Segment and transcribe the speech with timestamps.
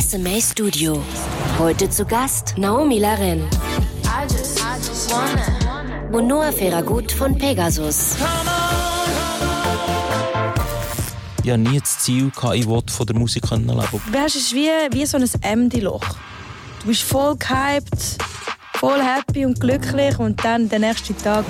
[0.00, 1.02] SMA Studio.
[1.58, 3.42] Heute zu Gast Naomi Laren.
[6.10, 8.14] Und Noah Feragut von Pegasus.
[11.44, 13.68] Ich hatte nie das Ziel, ich wollte von der Musik leben.
[13.68, 16.16] Weißt, es ist wie, wie so ein MD-Loch.
[16.80, 18.16] Du bist voll gehypt,
[18.74, 21.44] voll happy und glücklich und dann der nächste Tag.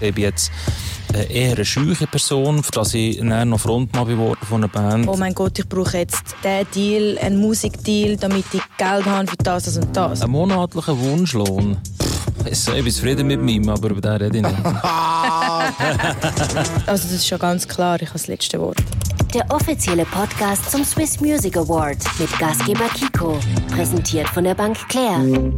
[0.00, 0.50] Ich bin jetzt
[1.14, 5.08] äh, eher eine scheuche Person, für das ich dann noch Frontmann geworden von einer Band.
[5.08, 9.36] Oh mein Gott, ich brauche jetzt diesen Deal, einen Musikdeal, damit ich Geld habe für
[9.36, 10.22] das und das.
[10.22, 11.78] Ein monatlicher Wunschlohn.
[12.50, 14.54] Ich bin zufrieden mit meinem, aber über den rede ich nicht.
[16.86, 18.78] also das ist schon ganz klar, ich habe das letzte Wort.
[19.34, 23.38] Der offizielle Podcast zum Swiss Music Award mit Gastgeber Kiko.
[23.74, 25.52] Präsentiert von der Bank Claire.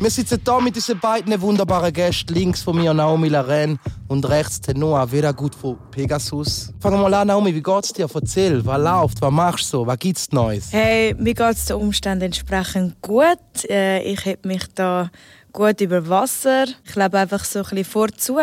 [0.00, 2.32] Wir sitzen hier mit unseren beiden wunderbaren Gästen.
[2.32, 6.72] Links von mir Naomi Laren und rechts der Noah Vera gut von Pegasus.
[6.78, 8.06] Fangen wir mal an, Naomi, wie geht's dir?
[8.14, 10.68] Erzähl, was läuft, was machst du, was gibt's Neues?
[10.70, 13.38] Hey, mir geht's den Umständen entsprechend gut.
[13.68, 15.10] Äh, ich habe mich da
[15.52, 16.66] gut über Wasser.
[16.84, 18.38] Ich lebe einfach so ein bisschen vorzu.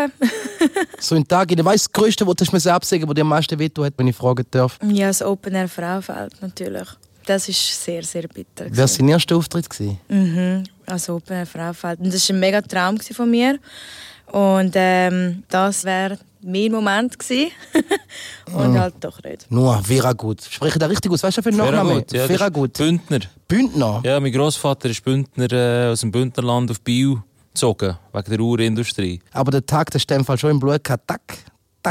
[0.99, 3.57] so ein Tag, ich weiss, das Größte, was du mir absagen, was dir am meisten
[3.57, 4.77] wehtut, wenn ich fragen darf?
[4.83, 6.89] Ja, das Open Air Frauenfeld natürlich.
[7.25, 8.67] Das war sehr, sehr bitter.
[8.69, 9.67] Wer war dein erster Auftritt?
[10.07, 11.99] Mhm, als Open Air Frauenfeld.
[11.99, 13.59] Und das war ein mega Traum von mir.
[14.31, 17.51] Und ähm, das wäre mein Moment gewesen.
[18.53, 18.79] Und mm.
[18.79, 19.49] halt doch nicht.
[19.51, 20.41] Nur Vera gut.
[20.49, 21.23] Spreche da richtig aus.
[21.23, 22.03] Weißt du für einen Nachnamen?
[22.11, 22.73] Ja, Vera gut.
[22.73, 23.19] Bündner.
[23.47, 24.01] Bündner?
[24.03, 27.17] Ja, mein Großvater ist Bündner äh, aus dem Bündnerland auf Biel
[27.53, 29.19] gezogen, wegen der Uhrindustrie.
[29.31, 31.09] Aber der Tag, der ist in dem Fall schon im Blut gehabt.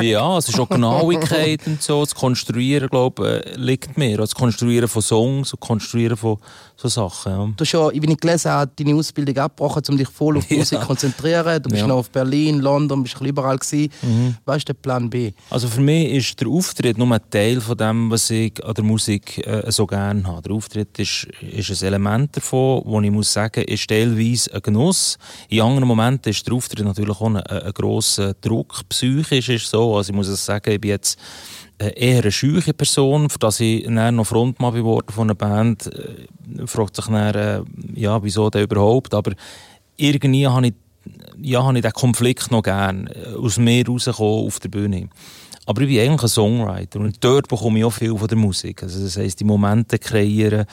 [0.03, 2.01] Ja, es ist auch Genauigkeit und so.
[2.01, 4.17] Das Konstruieren, glaube ich, liegt mir.
[4.17, 6.39] Das Konstruieren von Songs und Konstruieren von
[6.77, 7.33] so Sachen.
[7.33, 7.47] Ja.
[7.57, 10.81] Du hast ja, wie ich gelesen habe, deine Ausbildung abgebrochen, um dich voll auf Musik
[10.81, 11.63] zu konzentrieren.
[11.63, 11.87] Du bist ja.
[11.87, 13.91] noch auf Berlin, London, bist überall gewesen.
[14.03, 14.37] Mhm.
[14.45, 15.33] Was ist der Plan B?
[15.51, 18.85] Also für mich ist der Auftritt nur ein Teil von dem, was ich an der
[18.85, 20.43] Musik äh, so gerne habe.
[20.43, 25.19] Der Auftritt ist, ist ein Element davon, wo ich muss sagen, ist teilweise ein Genuss.
[25.49, 28.83] In anderen Momenten ist der Auftritt natürlich auch ein, ein grosser Druck.
[28.89, 29.84] Psychisch ist so.
[29.93, 31.19] Also ich muss sagen, ich bin jetzt
[31.79, 36.67] äh, eher eine scheuche Person, für das ich noch Frontmann geworden von einer Band, äh,
[36.67, 37.63] fragt sich dann, äh,
[37.95, 39.33] ja, wieso denn überhaupt, aber
[39.97, 40.75] irgendwie habe ich,
[41.41, 45.09] ja, habe ich diesen Konflikt noch gern, aus mir rausgekommen auf der Bühne.
[45.67, 48.83] Aber ich bin eigentlich ein Songwriter und dort bekomme ich auch viel von der Musik.
[48.83, 50.67] Also das heisst, die Momente kreieren,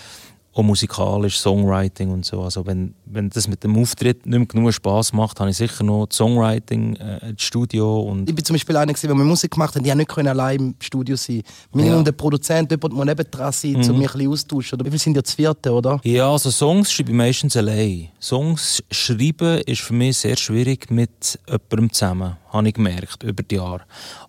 [0.53, 2.41] auch musikalisch, Songwriting und so.
[2.41, 5.83] Also wenn, wenn das mit dem Auftritt nicht mehr genug Spass macht, habe ich sicher
[5.83, 8.27] noch das Songwriting, äh, das Studio und...
[8.27, 11.15] Ich bin zum Beispiel einer, der wir Musik gemacht haben, die nicht allein im Studio
[11.15, 12.03] sein Minimum ja.
[12.03, 13.89] der Produzent, jemand muss nebendran sein, mhm.
[13.89, 14.79] um mich ein bisschen austauschen.
[14.79, 16.01] Oder wie viele sind ja das vierte, oder?
[16.03, 18.09] Ja, also Songs schreibe ich meistens allein.
[18.19, 23.55] Songs schreiben ist für mich sehr schwierig mit jemandem zusammen, habe ich gemerkt, über die
[23.55, 23.81] Jahre.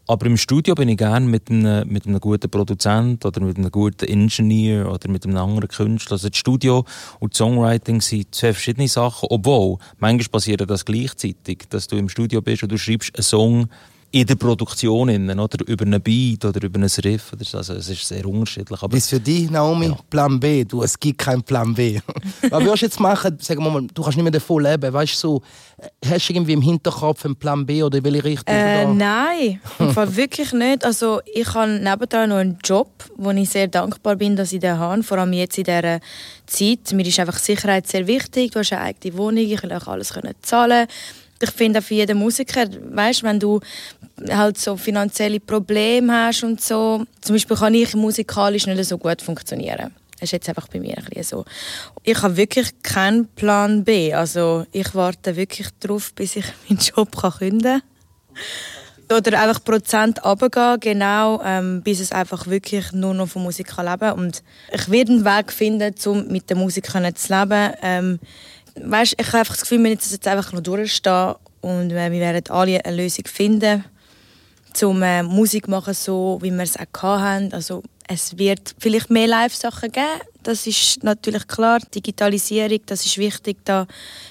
[0.07, 3.71] Aber im Studio bin ich gerne mit einem, mit einem guten Produzent oder mit einem
[3.71, 6.13] guten Ingenieur oder mit einem anderen Künstler.
[6.13, 6.85] Also das Studio
[7.21, 12.09] und das Songwriting sind zwei verschiedene Sachen, obwohl manchmal passiert das gleichzeitig, dass du im
[12.09, 13.69] Studio bist und du schreibst einen Song
[14.15, 17.33] in der Produktion innen, oder über einen Beat oder über einen Riff.
[17.33, 17.57] Oder so.
[17.57, 18.83] Also es ist sehr unterschiedlich.
[18.83, 19.97] Aber, ist für dich, Naomi, ja.
[20.11, 20.65] Plan B?
[20.65, 21.99] Du, es gibt keinen Plan B.
[22.51, 23.39] Was würdest du jetzt machen?
[23.41, 24.93] Sagen wir mal, du kannst nicht mehr davon leben.
[24.93, 25.43] Weißt du, so,
[26.05, 28.55] hast du irgendwie im Hinterkopf einen Plan B oder in welche Richtung?
[28.55, 30.85] Äh, nein, wirklich nicht.
[30.85, 34.79] Also ich habe nebenan noch einen Job, wo ich sehr dankbar bin, dass ich den
[34.79, 35.03] habe.
[35.03, 36.01] Vor allem jetzt in dieser
[36.47, 36.93] Zeit.
[36.93, 38.51] Mir ist einfach Sicherheit sehr wichtig.
[38.51, 40.13] Du hast eine eigene Wohnung, ich will auch alles
[40.43, 40.87] zahlen
[41.43, 43.61] ich finde für jeden Musiker, weißt, wenn du
[44.31, 49.23] halt so finanzielle Probleme hast und so, zum Beispiel kann ich musikalisch nicht so gut
[49.23, 49.95] funktionieren.
[50.23, 51.45] Das ist jetzt einfach bei mir ein bisschen so.
[52.05, 54.15] Ich habe wirklich keinen Plan B.
[54.15, 59.17] Also ich warte wirklich darauf, bis ich meinen Job kann künden kann.
[59.17, 64.13] Oder einfach Prozent runtergehen, genau, ähm, bis es einfach wirklich nur noch von Musik kann.
[64.13, 64.43] Und
[64.73, 67.75] ich werde einen Weg finden, um mit der Musik zu leben.
[67.83, 68.21] Ähm,
[68.77, 72.11] weißt, ich habe einfach das Gefühl, wir müssen das jetzt einfach noch durchstehen und äh,
[72.11, 73.85] wir werden alle eine Lösung finden,
[74.83, 77.53] um äh, Musik machen so, wie wir es auch hatten.
[77.53, 81.79] Also es wird vielleicht mehr Live-Sachen geben, das ist natürlich klar.
[81.95, 83.87] Digitalisierung, das ist wichtig, da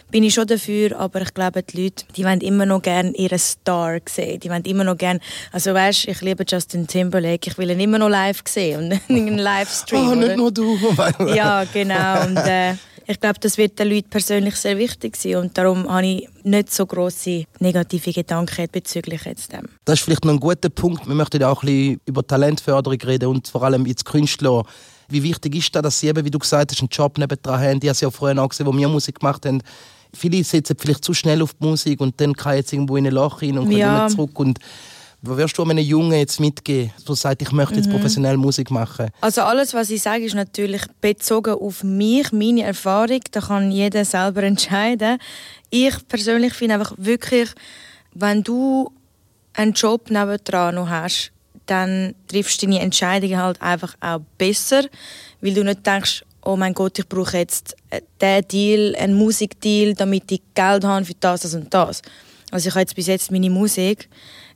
[0.10, 3.40] bin ich schon dafür, aber ich glaube, die Leute, die wollen immer noch gerne ihren
[3.40, 4.40] Star sehen.
[4.40, 5.20] Die wollen immer noch gerne,
[5.52, 9.38] also weißt, ich liebe Justin Timberlake, ich will ihn immer noch live sehen und einen
[9.38, 10.10] Livestream.
[10.10, 10.78] Oh, nicht nur du.
[11.34, 12.26] ja, genau.
[12.26, 12.74] Und, äh,
[13.12, 16.74] ich glaube, das wird den Leuten persönlich sehr wichtig sein und darum habe ich nicht
[16.74, 19.68] so große negative Gedanken bezüglich jetzt dem.
[19.86, 21.08] Das ist vielleicht noch ein guter Punkt.
[21.08, 24.63] Wir möchten auch ein bisschen über Talentförderung reden und vor allem jetzt Künstler.
[25.10, 27.80] Wie wichtig ist das, dass sie eben, wie du gesagt hast, einen Job nebendran haben?
[27.80, 29.62] Die haben sie ja vorher auch gesehen, wo wir Musik gemacht haben.
[30.13, 33.13] Viele setzen vielleicht zu schnell auf die Musik und dann kann jetzt irgendwo in ein
[33.13, 34.08] Loch rein und kommen ja.
[34.08, 34.40] zurück.
[34.40, 34.60] Und
[35.24, 37.92] Was wirst du einem Jungen jetzt mitgeben, der sagt, ich möchte jetzt Mhm.
[37.92, 39.10] professionell Musik machen?
[39.22, 43.20] Also alles, was ich sage, ist natürlich bezogen auf mich, meine Erfahrung.
[43.32, 45.20] Da kann jeder selber entscheiden.
[45.70, 47.50] Ich persönlich finde einfach wirklich,
[48.16, 48.92] wenn du
[49.54, 51.32] einen Job nebendran noch hast,
[51.68, 54.86] dann triffst du deine Entscheidungen halt einfach auch besser,
[55.42, 57.76] weil du nicht denkst, oh mein Gott, ich brauche jetzt
[58.20, 62.02] diesen Deal, einen Musikdeal, damit ich Geld habe für das, das und das.
[62.50, 64.10] Also ich habe jetzt bis jetzt meine Musik,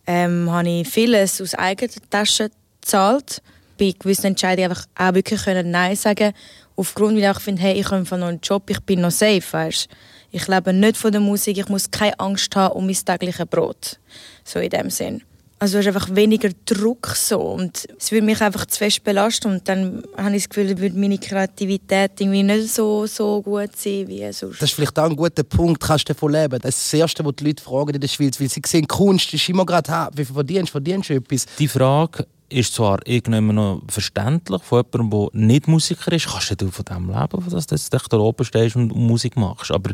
[0.08, 2.50] ähm, habe ich vieles aus eigener Tasche
[2.82, 3.42] gezahlt.
[3.78, 6.34] Bei gewissen Entscheidungen einfach auch wirklich können Nein sagen
[6.76, 9.88] aufgrund, weil ich finde, hey, ich habe noch einen Job, ich bin noch safe, weißt?
[10.32, 14.00] Ich lebe nicht von der Musik, ich muss keine Angst haben um mein tägliches Brot.
[14.44, 15.24] So in dem Sinn.
[15.66, 19.52] Also es ist einfach weniger Druck so und es würde mich einfach zu fest belasten
[19.52, 24.08] und dann habe ich das Gefühl, würde meine Kreativität irgendwie nicht so, so gut sein
[24.08, 24.62] wie sonst.
[24.62, 26.60] Das ist vielleicht auch ein guter Punkt, kannst du davon leben.
[26.62, 29.34] Das ist das Erste, was die Leute fragen in der Schweiz, weil sie sehen, Kunst
[29.34, 31.48] ist immer gerade, «Ha, wie viel verdienst du, verdienst du etwas?
[31.58, 36.28] Die Frage ist zwar irgendwann noch verständlich von jemandem, der nicht Musiker ist.
[36.28, 39.72] Kannst du von dem leben, dass du jetzt da oben stehst und Musik machst?
[39.72, 39.92] Aber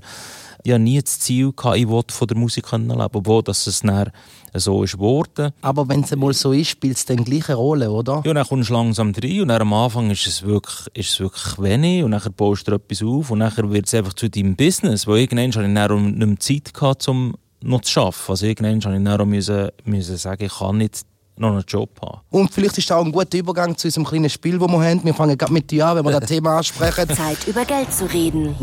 [0.64, 3.82] ich hatte nie das Ziel, gehabt, ich wollte von der Musik leben obwohl dass es
[3.82, 4.12] dann
[4.54, 5.52] so ist geworden.
[5.62, 8.22] Aber wenn es einmal so ist, spielt es dann gleich eine Rolle, oder?
[8.24, 11.20] Ja, dann kommst du langsam rein und dann am Anfang ist es wirklich, ist es
[11.20, 14.56] wirklich wenig und dann baust du etwas auf und dann wird es einfach zu deinem
[14.56, 18.22] Business, weil irgendwann hatte ich dann nicht mehr Zeit, gehabt, um noch zu arbeiten.
[18.28, 21.06] Also irgendwann musste ich dann auch müssen, müssen sagen, ich kann nicht
[21.42, 22.22] noch einen Job haben.
[22.30, 25.04] Und vielleicht ist das auch ein guter Übergang zu unserem kleinen Spiel, das wir haben.
[25.04, 27.10] Wir fangen gerade mit dir an, wenn wir das Thema ansprechen.
[27.16, 28.56] Zeit über Geld zu reden.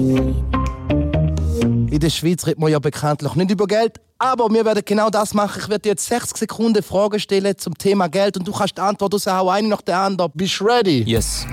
[1.91, 5.35] In der Schweiz redet man ja bekanntlich nicht über Geld, aber wir werden genau das
[5.35, 5.61] machen.
[5.63, 8.81] Ich werde dir jetzt 60 Sekunden Fragen stellen zum Thema Geld und du kannst die
[8.81, 10.31] Antwort raushauen, eine nach der anderen.
[10.35, 11.03] Bist du ready?
[11.03, 11.47] Yes.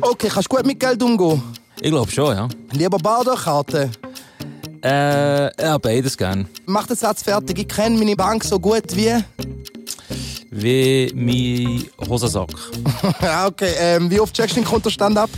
[0.00, 1.42] Okay, kannst du gut mit Geld umgehen?
[1.80, 2.48] Ich glaube schon, ja.
[2.72, 3.90] Lieber Bar oder Karte?
[4.82, 6.48] Äh, ja, beides gern.
[6.66, 7.58] Mach den Satz fertig.
[7.58, 9.14] Ich kenne meine Bank so gut wie...
[10.62, 12.50] Wie mein Hosensack.
[13.46, 13.72] Okay.
[13.78, 15.30] Ähm, wie oft checkst du den Kontostand ab?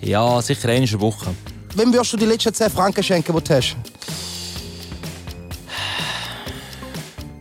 [0.00, 1.26] Ja, sicher der Woche.
[1.74, 3.76] Wem wirst du die letzten 10 Franken schenken, die du hast?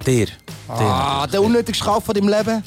[0.06, 0.28] Dir.
[0.68, 2.64] Ah, der unnötigste Kauf von deinem Leben?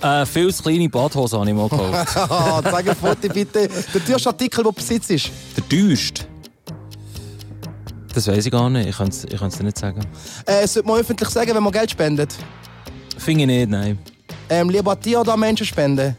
[0.00, 2.16] Äh, viel zu kleine Badhose habe ich mal gekauft.
[2.30, 3.68] Ah, zeig ein Foto bitte.
[3.68, 5.10] Der teuerste Artikel, den du besitzt.
[5.10, 6.24] Der teuerste?
[8.14, 8.88] Das weiß ich gar nicht.
[8.88, 10.00] Ich kann es dir nicht sagen.
[10.46, 12.34] Äh, sollte man öffentlich sagen, wenn man Geld spendet?
[13.18, 13.98] Finde ich nicht, nein.
[14.48, 16.16] Ähm, lieber an Tier oder an Menschen spenden?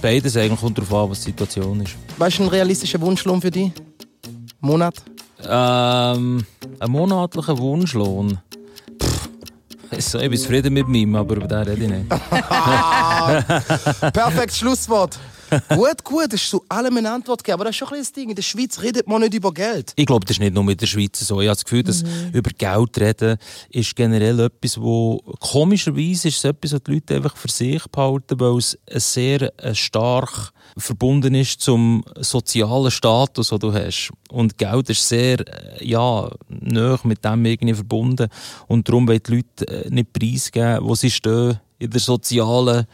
[0.00, 1.94] Beides eigentlich kommt darauf an, was die Situation ist.
[2.16, 3.72] Weißt du, ein realistischer Wunschlohn für dich?
[4.60, 4.94] Monat?
[5.46, 6.46] Ähm,
[6.78, 8.38] ein monatlicher Wunschlohn.
[9.02, 9.28] Pff,
[9.90, 12.08] ich bin zufrieden mit meinem, aber über den rede ich nicht.
[14.12, 15.18] Perfektes Schlusswort.
[15.74, 17.54] gut, gut, das ist zu allem eine Antwort gegeben.
[17.54, 18.28] Aber das ist schon ein das Ding.
[18.28, 19.92] In der Schweiz redet man nicht über Geld.
[19.96, 21.40] Ich glaube, das ist nicht nur mit der Schweiz so.
[21.40, 23.36] Ich habe das Gefühl, dass über Geld reden
[23.70, 28.40] ist generell etwas, wo komischerweise ist es etwas, was die Leute einfach für sich behalten,
[28.40, 34.12] weil es sehr äh, stark verbunden ist zum sozialen Status, den du hast.
[34.30, 38.28] Und Geld ist sehr, äh, ja, nah mit dem irgendwie verbunden.
[38.66, 42.86] Und darum wollen die Leute äh, nicht preisgeben, wo sie stehen in der sozialen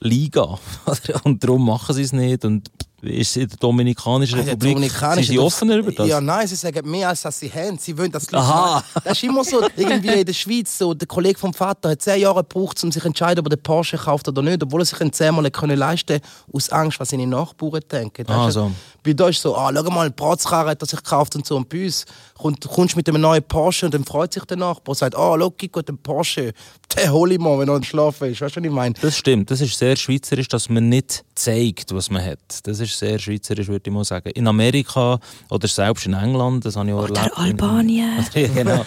[0.00, 0.58] Liga.
[1.24, 2.44] Und darum machen sie es nicht.
[2.44, 6.08] Und ist in der Dominikanischen In der Republik Dominikanischen- sind sie offener über das?
[6.08, 7.78] Ja, nein, sie sagen mehr, als dass sie haben.
[7.78, 8.82] Sie wollen, die Leute Aha.
[9.04, 12.20] Das ist immer so, irgendwie in der Schweiz, so, der Kollege vom Vater hat zehn
[12.20, 14.84] Jahre gebraucht, um sich zu entscheiden, ob er den Porsche kauft oder nicht, obwohl er
[14.84, 16.20] sich ihn zehnmal können leisten
[16.52, 18.26] aus Angst, was seine Nachbarn denken.
[18.28, 18.72] Ah, so.
[19.04, 21.56] Bei da ist so, ah, schau mal, eine Bratzkarre hat er sich gekauft und so.
[21.56, 22.04] Und bei uns
[22.36, 25.14] kommt, kommst du mit einem neuen Porsche und dann freut sich der Nachbar und sagt,
[25.16, 26.52] ah, schau, Kiko, den Porsche,
[26.96, 28.40] den hole ich mal, wenn er am Schlafen ist.
[28.40, 28.94] Weißt du, was ich meine?
[29.00, 29.50] Das stimmt.
[29.50, 32.38] Das ist sehr schweizerisch, dass man nicht zeigt, was man hat.
[32.64, 34.30] Das ist sehr schweizerisch, würde ich mal sagen.
[34.30, 35.18] In Amerika
[35.50, 37.38] oder selbst in England, das habe ich auch Oder erlebt.
[37.38, 38.24] Albanien.
[38.34, 38.84] ja, genau.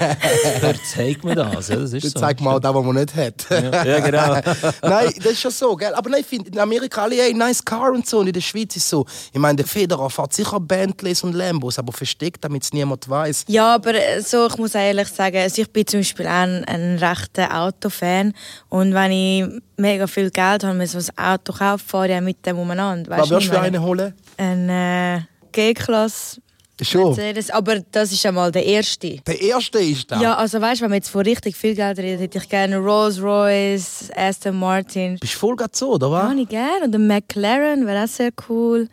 [0.62, 1.68] Dort zeigt man das.
[1.70, 2.20] Ja, das ist so.
[2.20, 3.46] zeigt man auch das, was man nicht hat.
[3.50, 4.34] Ja, ja, genau.
[4.82, 5.94] nein, das ist schon so, gell?
[5.94, 8.20] Aber nein, ich finde in Amerika alle, hey, nice car und so.
[8.20, 9.06] Und in der Schweiz ist so.
[9.32, 13.46] Ich meine, der Federer fährt sicher Bentleys und Lambos, aber versteckt, damit es niemand weiß.
[13.48, 16.64] Ja, aber äh, so, ich muss ehrlich sagen, also ich bin zum Beispiel auch ein,
[16.66, 18.34] ein rechter Autofan
[18.70, 22.22] und wenn ich mega viel Geld habe, muss ich ein Auto kaufen, fahre ich auch
[22.22, 23.10] mit dem umeinander.
[23.12, 24.14] Was Weißt würdest du für einen holen?
[24.38, 25.22] Ein äh,
[25.52, 26.42] G-Klasse
[26.84, 27.16] Schon.
[27.16, 29.18] Mercedes, aber das ist einmal der erste.
[29.28, 30.20] Der erste ist da.
[30.20, 32.78] Ja, also weißt du, wenn man jetzt von richtig viel Geld redet, hätte ich gerne
[32.78, 35.18] Rolls Royce, Aston Martin.
[35.20, 36.24] Bist du voll grad so, oder was?
[36.24, 36.86] Habe ich gerne.
[36.86, 38.88] Und ein McLaren wäre auch sehr cool.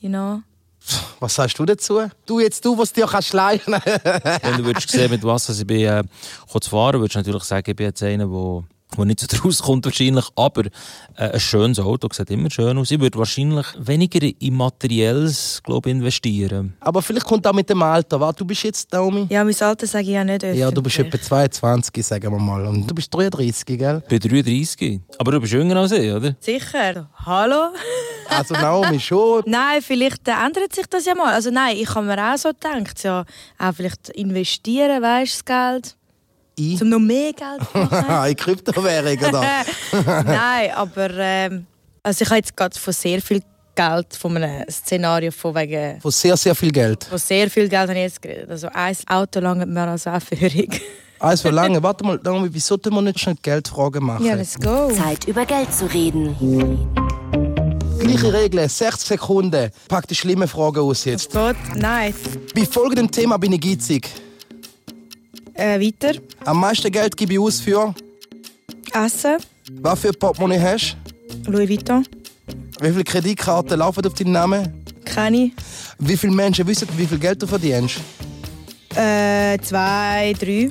[0.00, 0.40] You know.
[1.18, 2.08] Was sagst du dazu?
[2.26, 3.74] Du jetzt, du, was dir kannst leiden.
[3.74, 6.04] Wenn du würdest sehen, mit was ich bin, äh,
[6.60, 8.64] zu fahren, würdest du natürlich sagen, ich bin jetzt einer, der
[8.94, 10.66] wo nicht so draus kommt wahrscheinlich, aber
[11.16, 12.90] äh, ein schönes Auto sieht immer schön aus.
[12.90, 16.74] Ich würde wahrscheinlich weniger in Materielles glaub, investieren.
[16.80, 18.20] Aber vielleicht kommt auch mit dem Alter.
[18.20, 19.26] Warte, du bist jetzt, Naomi?
[19.30, 20.60] Ja, mein Alter sage ich ja nicht öffentlich.
[20.60, 22.66] Ja, du bist etwa 22, sagen wir mal.
[22.66, 24.02] Und du bist 33, gell?
[24.02, 25.00] Ich bin 33.
[25.18, 26.36] Aber du bist jünger als ich, oder?
[26.40, 27.08] Sicher.
[27.24, 27.68] Hallo?
[28.28, 29.44] Also Naomi schon.
[29.46, 31.32] Nein, vielleicht äh, ändert sich das ja mal.
[31.32, 33.24] Also nein, ich habe mir auch so gedacht, ja,
[33.58, 35.96] auch vielleicht investieren, weißt du, das Geld.
[36.58, 36.80] Ich?
[36.80, 38.30] Um noch mehr Geld zu machen.
[38.30, 39.42] in Kryptowährung, oder?
[40.24, 41.66] nein, aber ähm,
[42.02, 43.42] also ich habe jetzt gerade von sehr viel
[43.74, 46.00] Geld, von einem Szenario von wegen...
[46.00, 47.04] Von sehr, sehr viel Geld.
[47.04, 48.50] Von sehr viel Geld habe ich jetzt geredet.
[48.50, 50.70] Also ein Auto langt mir als Aufführung.
[51.20, 51.82] Eins für lange.
[51.82, 54.24] Warte mal, Naomi, wieso sollten wir nicht schnell Geldfragen machen?
[54.24, 54.90] Ja, let's go.
[54.92, 56.34] Zeit über Geld zu reden.
[57.98, 59.70] Gleiche Regeln, 60 Sekunden.
[59.88, 61.32] Pack die schlimme Frage aus jetzt.
[61.32, 62.14] Gott, nice.
[62.54, 64.08] Bei folgendem Thema bin ich geizig.
[65.56, 66.18] Äh, weiter.
[66.44, 67.94] Am meisten Geld gebe ich aus für...
[68.92, 69.36] Essen.
[69.80, 70.96] Was für Portemonnaie hast
[71.46, 72.04] Louis Vuitton.
[72.04, 72.84] du?
[72.84, 74.84] Wie viele Kreditkarten laufen auf deinen Namen?
[75.04, 75.50] Keine.
[75.98, 77.96] Wie viele Menschen wissen, wie viel Geld du verdienst?
[78.94, 80.70] Äh, zwei, drei.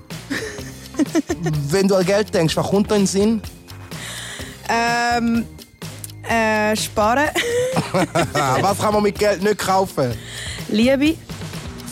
[1.70, 3.42] Wenn du an Geld denkst, was kommt da in den Sinn?
[4.70, 5.46] Ähm,
[6.28, 7.30] äh, sparen.
[8.62, 10.14] Was kann man mit Geld nicht kaufen?
[10.70, 11.16] Liebe.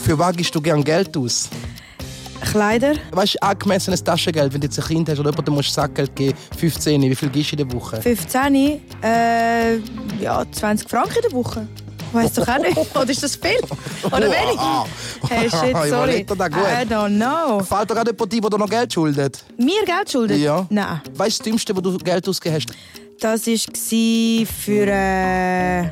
[0.03, 1.49] Für was gibst du gern Geld aus?
[2.43, 2.93] Kleider.
[3.11, 6.37] Weißt du, angemessenes Taschengeld, wenn du jetzt ein Kind hast oder jemandem musst Sackgeld geben
[6.57, 8.01] 15, wie viel gibst du in der Woche?
[8.01, 8.55] 15.
[9.01, 9.77] Äh,
[10.21, 11.67] ja, 20 Franken in der Woche.
[12.11, 12.77] Weißt doch auch nicht.
[12.95, 13.59] Oder ist das viel?
[14.03, 14.59] Oder wenig?
[15.27, 16.23] Hey, shit, Ich sorry.
[16.23, 16.59] dir das gut.
[16.59, 17.63] I don't know.
[17.63, 19.43] Fällt dir gerade jemand ein, der dir noch Geld schuldet?
[19.57, 20.37] Mir Geld schuldet?
[20.37, 20.65] Ja.
[20.69, 21.01] Nein.
[21.15, 22.77] Weißt du, das Dümmste, wo du Geld ausgegeben hast?
[23.19, 24.87] Das war für.
[24.87, 25.83] Äh,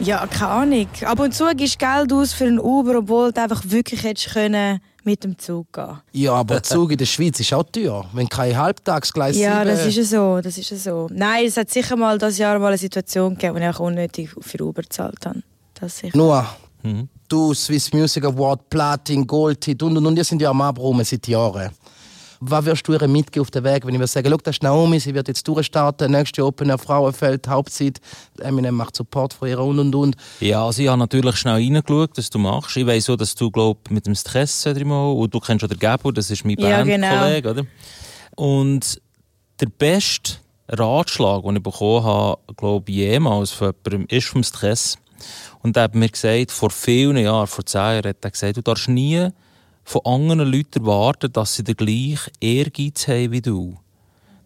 [0.00, 0.88] ja, keine Ahnung.
[1.04, 4.34] Ab und zu gibst du Geld aus für einen Uber, obwohl du einfach wirklich hättest
[4.34, 8.04] können mit dem Zug gehen Ja, aber der Zug in der Schweiz ist auch teuer.
[8.12, 10.40] Wenn kein Halbtagsgleis Ja, 7 das ist ja so.
[10.40, 11.08] Das ist ja so.
[11.12, 14.30] Nein, es hat sicher mal das Jahr mal eine Situation gegeben, wo ich auch unnötig
[14.40, 15.42] für Uber gezahlt habe.
[15.74, 16.16] Das sicher.
[16.16, 16.56] Noah,
[17.28, 21.04] du Swiss Music Award, Platin, Gold, Hit und und und, ihr sind ja am Abräumen
[21.04, 21.70] seit Jahren.
[22.46, 24.62] Was wirst du ihr mitgeben auf den Weg, wenn ich würde sagen, schau, das ist
[24.62, 28.00] Naomi, sie wird jetzt durchstarten, nächste Open Air Frauenfeld, Hauptzeit,
[28.40, 30.16] Eminem macht Support von ihr und und und.
[30.40, 32.76] Ja, also ich habe natürlich schnell reingeschaut, was du machst.
[32.76, 35.78] Ich weiss so, dass du glaub, mit dem Stress dreimal und du kennst auch den
[35.78, 37.08] Gabo, das ist mein Ja, genau.
[37.08, 37.66] Bandkollege, oder?
[38.36, 39.00] Und
[39.60, 40.34] der beste
[40.68, 44.98] Ratschlag, den ich bekommen habe, glaube ich, jemals von jemandem, ist vom Stress.
[45.62, 48.62] Und er hat mir gesagt, vor vielen Jahren, vor zehn Jahren, hat er gesagt, du
[48.62, 49.28] darfst nie
[49.84, 53.78] von anderen Leuten erwarten, dass sie den gleichen Ehrgeiz haben wie du.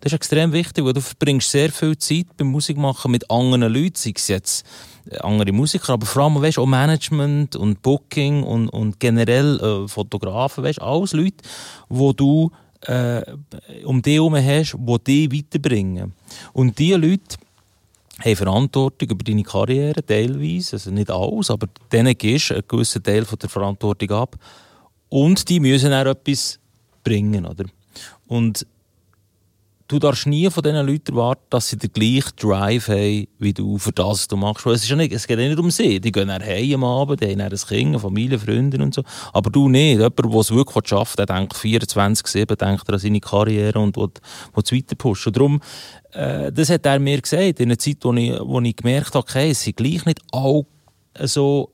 [0.00, 3.96] Das ist extrem wichtig, weil du verbringst sehr viel Zeit beim Musikmachen mit anderen Leuten,
[3.96, 4.66] sei es jetzt
[5.10, 9.88] äh, andere Musiker, aber vor allem weißt, auch Management und Booking und, und generell äh,
[9.88, 11.36] Fotografen, weißt, alles Leute,
[11.88, 12.50] wo du
[12.82, 13.22] äh,
[13.84, 14.76] um dich herum hast,
[15.06, 16.12] die dich weiterbringen.
[16.52, 17.36] Und diese Leute
[18.20, 23.02] haben Verantwortung über deine Karriere, teilweise, also nicht alles, aber denen gehst du einen gewissen
[23.02, 24.36] Teil von der Verantwortung ab.
[25.08, 26.58] Und die müssen auch etwas
[27.02, 27.64] bringen, oder?
[28.26, 28.66] Und
[29.88, 33.78] du darfst nie von diesen Leuten erwarten, dass sie den gleichen Drive haben, wie du
[33.78, 34.66] für das was du machst.
[34.66, 35.98] Weil es, ist ja nicht, es geht ja nicht um sie.
[35.98, 38.94] Die gehen dann heim am Abend, die haben dann ein Kind, eine Familie, Freunde und
[38.94, 39.02] so.
[39.32, 39.98] Aber du nicht.
[39.98, 44.10] Jemand, der es wirklich schafft, der denkt 24-7, denkt er an seine Karriere und will,
[44.54, 45.30] will es weiter pushen.
[45.30, 45.60] Und darum,
[46.12, 49.18] äh, das hat er mir gesagt, in einer Zeit, wo ich, wo ich gemerkt habe,
[49.18, 50.66] okay, es sind gleich nicht alle
[51.24, 51.72] so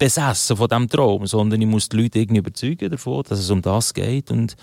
[0.00, 3.62] besessen von diesem Traum, sondern ich muss die Leute irgendwie überzeugen davon, dass es um
[3.62, 4.56] das geht und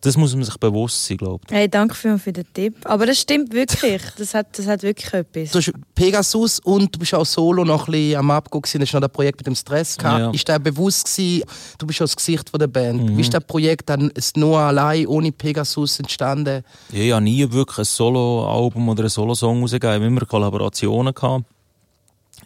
[0.00, 1.54] das muss man sich bewusst sein, glaube ich.
[1.54, 2.74] Hey, danke für, für den Tipp.
[2.84, 4.00] Aber das stimmt wirklich.
[4.16, 5.50] Das hat, das hat wirklich etwas.
[5.50, 8.92] Du hast Pegasus und du bist auch solo noch ein bisschen am Abgehen gewesen, hast
[8.92, 10.20] noch das Projekt mit dem Stress gehabt.
[10.20, 10.30] Ja.
[10.30, 11.44] Ist dir bewusst gewesen,
[11.78, 13.02] du bist auch das Gesicht von der Band.
[13.02, 13.16] Mhm.
[13.16, 16.62] Wie ist das Projekt dann nur allein ohne Pegasus entstanden?
[16.92, 19.90] Ja, ich habe nie wirklich ein Solo-Album oder einen Solo-Song rausgegeben.
[19.90, 21.44] Ich habe immer Kollaborationen gehabt.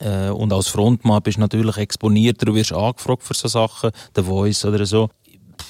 [0.05, 4.23] Äh, und als Frontmann bist du natürlich exponierter, du wirst angefragt für so Sachen, The
[4.23, 5.09] Voice oder so.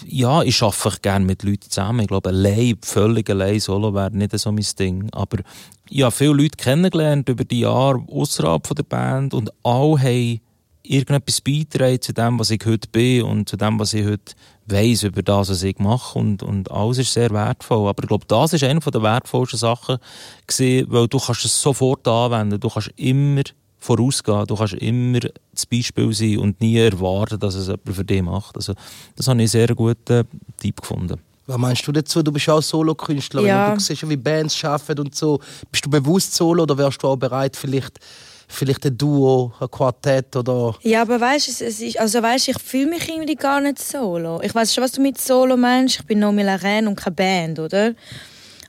[0.07, 2.01] Ja, ich arbeite gerne mit Leuten zusammen.
[2.01, 5.09] Ich glaube, allein, völlig allein Solo wäre nicht so mein Ding.
[5.13, 5.39] Aber
[5.89, 10.41] ich habe viele Leute kennengelernt über die Jahre außerhalb der Band und alle haben
[10.83, 14.35] irgendetwas beitragen zu dem, was ich heute bin und zu dem, was ich heute
[14.67, 16.19] weiss über das, was ich mache.
[16.19, 17.89] Und, und alles ist sehr wertvoll.
[17.89, 19.99] Aber ich glaube, das ist eine der wertvollsten Sachen
[20.47, 22.61] gewesen, weil du kannst es sofort anwenden.
[22.61, 23.43] Du kannst immer
[23.85, 24.47] vorausgehen.
[24.47, 25.21] Du kannst immer
[25.53, 28.57] das Beispiel sein und nie erwarten, dass es jemand für dich macht.
[28.57, 28.75] Also,
[29.17, 30.27] das habe ich einen sehr guten
[30.61, 31.21] Tipp gefunden.
[31.47, 32.23] Was meinst du dazu?
[32.23, 33.69] Du bist auch Solokünstlerin Ja.
[33.73, 35.39] und du siehst ja, wie Bands arbeiten und so.
[35.71, 37.99] Bist du bewusst Solo oder wärst du auch bereit, vielleicht,
[38.49, 40.75] vielleicht ein Duo, ein Quartett oder...
[40.81, 44.41] Ja, aber weißt es, es ist, also weißt, ich fühle mich irgendwie gar nicht solo.
[44.43, 45.97] Ich weiß schon, was du mit Solo meinst.
[46.01, 47.93] Ich bin Nomi Laren und keine Band, oder?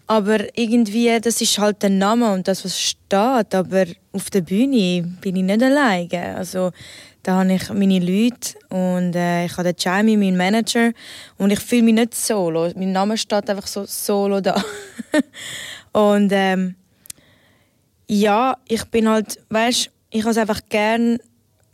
[0.08, 3.56] Aber irgendwie, das ist halt der Name und das, was steht.
[3.56, 6.36] Aber auf der Bühne bin ich nicht alleine.
[6.36, 6.72] Also,
[7.24, 10.92] da habe ich meine Leute und äh, ich habe den Jamie, meinen Manager.
[11.38, 12.72] Und ich fühle mich nicht solo.
[12.76, 14.64] Mein Name steht einfach so solo da.
[15.92, 16.76] und ähm,
[18.08, 21.18] ja, ich bin halt, weißt ich habe einfach gern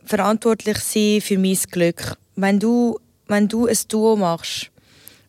[0.06, 2.18] verantwortlich sein für mein Glück.
[2.36, 2.98] Wenn du,
[3.28, 4.71] wenn du ein Duo machst,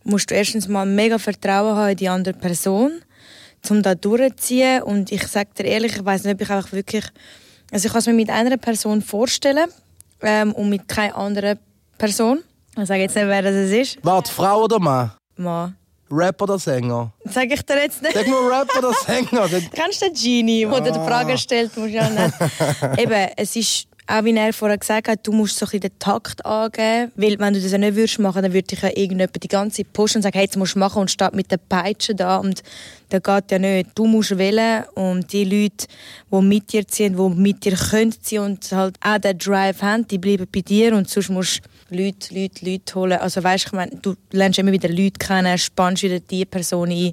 [0.04, 3.02] musst du erstens mal mega Vertrauen haben in die andere Person,
[3.68, 4.82] um da durchzuziehen.
[4.82, 7.04] Und ich sage dir ehrlich, ich weiß nicht, ob ich einfach wirklich,
[7.70, 9.68] also ich kann es mir mit einer Person vorstellen
[10.22, 11.58] ähm, und mit keiner anderen
[11.98, 12.42] Person.
[12.78, 13.98] Ich sage jetzt nicht, wer das ist.
[14.02, 15.12] Warte, Frau oder Mann?
[15.36, 15.76] Mann.
[16.10, 17.10] Rap oder Sänger?
[17.24, 18.14] Sag ich dir jetzt nicht.
[18.14, 19.48] Sag nur Rap oder Sänger.
[19.72, 21.74] Kennst du den Genie, der dir die Frage stellt?
[21.76, 22.34] Musst ja nicht.
[22.98, 26.44] Eben, es ist auch wie er vorher gesagt hat, du musst so ein den Takt
[26.44, 29.78] angeben, weil wenn du das nicht würdest machen, dann würde dich ja irgendjemand die ganze
[29.78, 32.36] Zeit pushen und sagen, hey, jetzt musst du machen und steht mit der Peitsche da
[32.36, 32.62] und
[33.08, 33.90] das geht ja nicht.
[33.94, 35.86] Du musst wählen und die Leute,
[36.30, 40.06] die mit dir ziehen, die mit dir können ziehen und halt auch den Drive haben,
[40.06, 43.18] die bleiben bei dir und sonst musst du Leute, Leute, Leute holen.
[43.18, 47.12] Also weißt, ich du lernst immer wieder Leute kennen, spannst wieder die Person ein,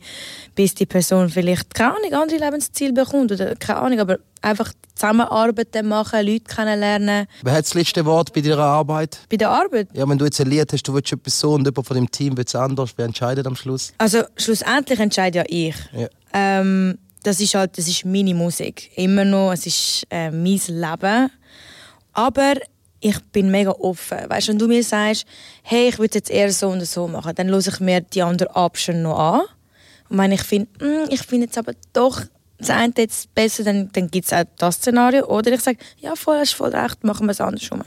[0.56, 5.88] bis die Person vielleicht, keine Ahnung, andere Lebensziele bekommt oder keine Ahnung, aber einfach Zusammenarbeiten
[5.88, 7.28] machen, Leute kennenlernen.
[7.42, 9.20] Wer hat das letzte Wort bei deiner Arbeit?
[9.30, 9.90] Bei der Arbeit?
[9.94, 12.10] Ja, wenn du jetzt ein Lied hast, du willst etwas so und jemand von dem
[12.12, 13.94] Team will es anders, wer entscheidet am Schluss?
[13.98, 15.76] Also schlussendlich entscheide ja ich.
[15.94, 16.08] Ja.
[16.34, 18.92] Ähm, das ist halt, das ist meine Musik.
[18.96, 21.30] Immer noch, es ist äh, mein Leben.
[22.14, 22.54] Aber
[23.02, 24.18] ich bin mega offen.
[24.28, 25.26] Weißt, wenn du mir sagst,
[25.64, 28.56] hey, ich würde jetzt eher so und so machen, dann höre ich mir die andere
[28.56, 29.42] Option noch an.
[30.10, 32.22] Und wenn ich finde, mm, ich finde jetzt aber doch
[32.60, 35.26] das eine jetzt besser, dann, dann gibt es auch das Szenario.
[35.26, 37.82] Oder ich sage, ja, voll, hast voll recht, machen wir es andersrum.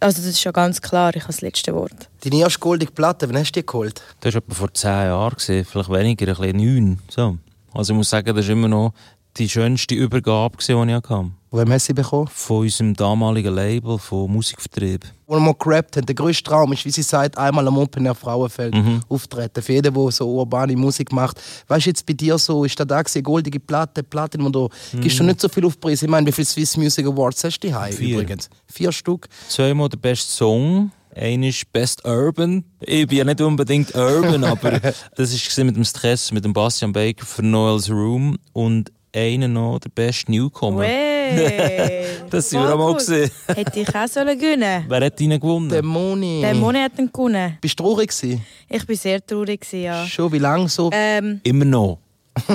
[0.00, 2.08] Also das ist schon ganz klar, ich habe das letzte Wort.
[2.22, 4.02] Deine erste goldige Platte, wann hast du die geholt?
[4.20, 6.98] Das war etwa vor zehn Jahren, vielleicht weniger, ein bisschen neun.
[7.08, 7.38] So.
[7.72, 8.92] Also ich muss sagen, das ist immer noch
[9.36, 11.30] die schönste Übergabe, die ich hatte.
[11.56, 12.28] Wem hast du sie bekommen?
[12.32, 15.06] Von unserem damaligen Label, von Musikvertrieb.
[15.26, 18.14] Wo wir gerappt haben, der grösste Traum ist, wie sie sagt, einmal am Open Air
[18.14, 19.00] Frauenfeld mhm.
[19.08, 19.62] auftreten.
[19.62, 21.40] Für jeden, der so urbane Musik macht.
[21.66, 24.68] Weißt du, jetzt bei dir so, ist da da eine goldige Platte, Platin, wo du,
[24.92, 25.00] mhm.
[25.00, 26.02] gibst du nicht so viel auf Preis.
[26.02, 28.14] Ich meine, wie viele Swiss Music Awards hast du hier Vier.
[28.18, 28.50] übrigens?
[28.66, 29.26] Vier Stück.
[29.48, 30.90] Zweimal der beste Song.
[31.14, 32.62] Einer ist Best Urban.
[32.80, 34.72] Ich bin ja nicht unbedingt Urban, aber
[35.16, 38.36] das war mit dem Stress, mit dem Bastian Baker für Noel's Room.
[38.52, 40.80] Und einer noch, der beste Newcomer.
[40.80, 43.30] Wey, das sind wir auch mal gesehen.
[43.46, 45.68] Hätte ich auch sollen gewinnen Wer hat ihn gewonnen?
[45.68, 46.40] Der Moni.
[46.42, 47.58] Der Moni hat ihn gewonnen.
[47.60, 48.44] Bist du traurig gewesen?
[48.68, 50.06] Ich war sehr traurig, gewesen, ja.
[50.06, 50.90] Schon, wie lange so?
[50.92, 51.98] Ähm, Immer noch.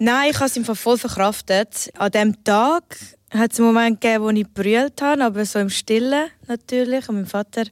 [0.00, 1.90] Nein, ich habe es im Fall voll verkraftet.
[1.96, 2.98] An diesem Tag
[3.30, 7.08] hat es einen Moment gegeben, wo ich brüllt habe, aber so im Stillen natürlich.
[7.08, 7.64] Und mein Vater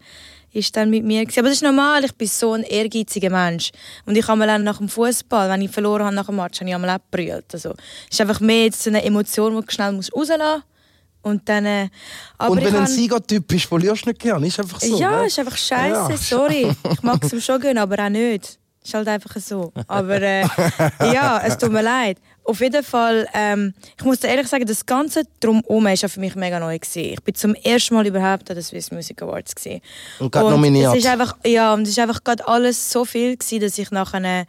[0.57, 1.23] ist dann mit mir.
[1.23, 3.71] Aber das ist normal, ich bin so ein ehrgeiziger Mensch.
[4.07, 6.69] Und ich habe mal nach dem Fußball, wenn ich verloren habe nach dem Match, habe
[6.71, 7.47] ich einmal auch gebrüllt.
[7.53, 10.63] Also, es ist einfach mehr jetzt so eine Emotion, die du schnell rauslassen musst.
[11.23, 11.89] Und dann, äh,
[12.39, 14.45] und wenn du ein Siegertyp bist, verlierst du nicht gern.
[14.45, 14.97] Ist einfach so.
[14.97, 15.27] ja, ne?
[15.27, 16.17] ist einfach scheiße, Ja.
[16.17, 16.71] sorry.
[16.93, 18.59] Ich mag es ihm schon gönnen, aber auch nicht.
[18.85, 19.73] Ist halt einfach so.
[19.89, 20.43] Aber äh,
[21.13, 22.19] ja, es tut mir leid.
[22.47, 26.21] Auf jeden Fall, ähm, ich muss dir ehrlich sagen, das Ganze drumherum war ja für
[26.21, 26.79] mich mega neu.
[26.79, 27.13] Gewesen.
[27.13, 29.55] Ich bin zum ersten Mal überhaupt an den Swiss Music Awards.
[29.55, 29.81] Gewesen.
[30.21, 30.93] Und gerade nominiert.
[30.93, 33.91] Es ist einfach, ja, und es ist einfach gerade alles so viel, gewesen, dass ich
[33.91, 34.47] nach einem,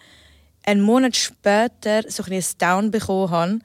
[0.64, 3.60] einen Monat später so ein bisschen ein Down bekommen habe.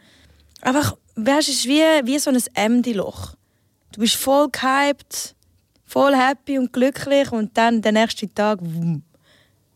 [0.62, 3.34] Einfach, weißt, es ist wie, wie so ein Emdi-Loch.
[3.92, 5.34] Du bist voll gehypt,
[5.84, 8.60] voll happy und glücklich und dann den nächsten Tag.
[8.62, 9.02] wumm.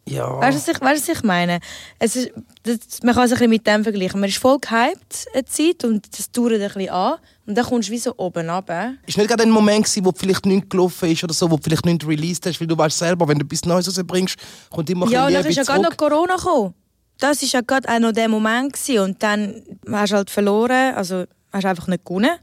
[0.09, 0.41] Ja.
[0.41, 1.61] Weißt du, was ich, weißt, was ich meine?
[1.99, 2.31] Es ist,
[2.63, 4.21] das, man kann es ein bisschen mit dem vergleichen.
[4.21, 7.15] Man ist voll gehypt eine Zeit und das dauert ein bisschen an.
[7.47, 8.95] Und dann kommst du wie so oben runter.
[9.07, 11.63] Ist nicht gerade ein Moment gewesen, wo vielleicht nichts gelaufen ist oder so, wo du
[11.63, 14.37] vielleicht nichts released hast, weil du weißt selber, wenn du etwas Neues rausbringst,
[14.71, 15.97] kommt immer Ja, ein und dann ist ja gerade noch.
[15.97, 16.75] Corona gekommen.
[17.19, 18.73] Das war ja gerade auch noch der Moment.
[18.75, 18.99] Gewesen.
[19.01, 22.37] Und dann hast du halt verloren, also hast du einfach nicht gewonnen.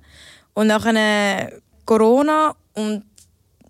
[0.54, 1.52] Und dann äh,
[1.86, 3.04] Corona und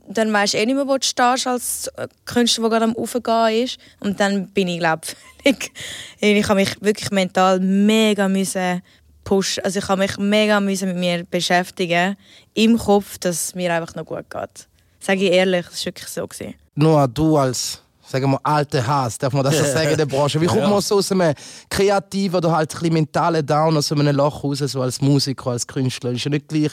[0.08, 1.92] dann weißt du eh nicht mehr, wo du stehst als
[2.26, 3.78] Künstler, der gerade am Aufgehen ist.
[4.00, 5.02] Und dann bin ich, glaube
[5.44, 5.72] ich,
[6.20, 8.82] ich habe mich wirklich mental mega müssen
[9.24, 9.64] pushen.
[9.64, 12.18] Also ich habe mich mega müssen mit mir beschäftigen
[12.54, 14.68] im Kopf, dass es mir einfach noch gut geht.
[15.00, 16.28] Sage ich ehrlich, das war wirklich so.
[16.76, 17.83] Nur du als,
[18.14, 20.40] sagen wir, alter Hass, darf man das so sagen in der Branche.
[20.40, 21.34] Wie kommt man so aus einem
[21.70, 25.52] kreativen oder halt ein bisschen mentalen Down, aus so einem Loch raus, so als Musiker,
[25.52, 26.12] als Künstler?
[26.12, 26.72] Ist ja nicht gleich...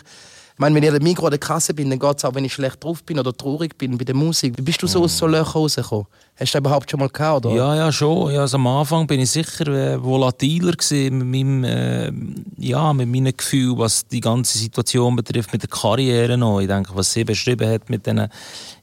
[0.53, 2.35] Ich meine, wenn ich an der Mikro oder der Kasse bin, dann geht es auch,
[2.35, 4.59] wenn ich schlecht drauf bin oder traurig bin bei der Musik.
[4.59, 6.05] Wie bist du so aus so Löchern rausgekommen?
[6.39, 7.57] Hast du das überhaupt schon mal gehabt, oder?
[7.57, 8.31] Ja, ja, schon.
[8.35, 12.13] Ja, also am Anfang bin ich sicher äh, volatiler gewesen mit meinem, äh,
[12.59, 16.61] ja, mit meinem Gefühl, was die ganze Situation betrifft, mit der Karriere noch.
[16.61, 18.29] Ich denke, was sie beschrieben hat mit den,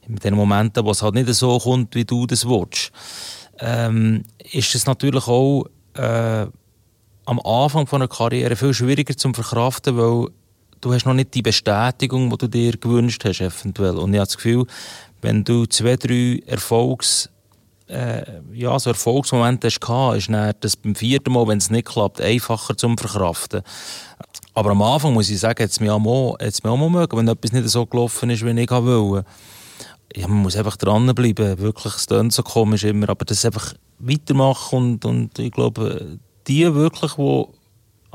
[0.07, 2.91] mit den Momenten, wo es halt nicht so kommt, wie du das willst,
[3.59, 5.65] ähm, ist es natürlich auch
[5.95, 6.47] äh,
[7.25, 10.29] am Anfang von einer Karriere viel schwieriger zu verkraften, weil
[10.81, 13.97] du hast noch nicht die Bestätigung, die du dir gewünscht hast, eventuell.
[13.97, 14.65] Und ich habe das Gefühl,
[15.21, 17.29] wenn du zwei, drei Erfolgs
[17.87, 22.21] äh, ja, so Erfolgsmomente hast ist dann das beim vierten Mal, wenn es nicht klappt,
[22.21, 23.61] einfacher zum Verkraften.
[24.53, 25.79] Aber am Anfang muss ich sagen, jetzt
[26.41, 29.25] jetzt mir auch mal mögen, wenn etwas nicht so gelaufen ist, wie ich wollte.
[30.15, 31.59] Ja, man muss einfach dranbleiben.
[31.59, 36.17] Wirklich, es klingt so komisch immer, aber das einfach weitermachen und, und ich glaube,
[36.47, 37.45] die wirklich, die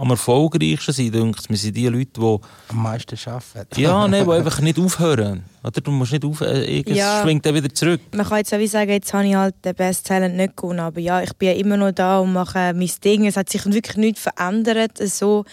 [0.02, 2.38] am erfolgreichsten sind, denke ich, sind die Leute, die
[2.70, 3.80] am meisten arbeiten.
[3.80, 5.44] ja, nein, die einfach nicht aufhören.
[5.62, 5.80] Oder?
[5.80, 7.22] Du musst nicht aufhören, äh, es ja.
[7.22, 8.00] schwingt dann wieder zurück.
[8.12, 10.80] Man kann jetzt auch wie sagen, jetzt habe ich halt den Best Talent nicht gewonnen,
[10.80, 13.26] aber ja, ich bin ja immer noch da und mache mein Ding.
[13.26, 14.98] Es hat sich wirklich nichts verändert.
[14.98, 15.44] So,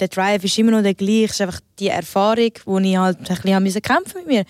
[0.00, 1.26] der Drive ist immer noch der gleiche.
[1.26, 2.50] Es ist einfach die Erfahrung,
[2.82, 4.44] die ich halt ein bisschen müssen kämpfen mit mir.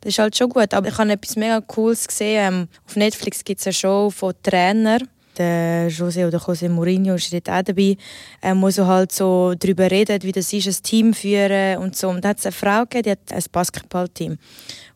[0.00, 0.74] Das ist halt schon gut.
[0.74, 2.54] Aber ich habe etwas mega Cooles gesehen.
[2.54, 7.32] Ähm, auf Netflix gibt es eine Show von Trainern der José oder José Mourinho ist
[7.32, 7.96] dort auch dabei,
[8.42, 12.08] ähm, wo so halt so darüber redet, wie das ist, ein Team führen und so.
[12.08, 14.38] Und da hat es eine Frau gegeben, die hat ein Basketballteam.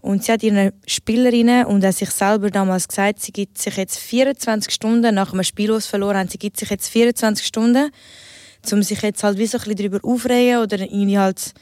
[0.00, 3.98] Und sie hat ihre Spielerinnen und auch sich selber damals gesagt, sie gibt sich jetzt
[3.98, 7.90] 24 Stunden, nach einem Spiel, das verloren haben, sie gibt sich jetzt 24 Stunden,
[8.72, 11.52] um sich jetzt halt wie so ein bisschen darüber aufregen oder irgendwie halt,